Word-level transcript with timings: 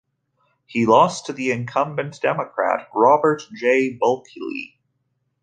He 0.65 0.87
lost 0.87 1.27
to 1.27 1.33
the 1.33 1.51
incumbent 1.51 2.19
Democrat, 2.23 2.87
Robert 2.91 3.43
J. 3.53 3.93
Bulkley. 4.01 4.79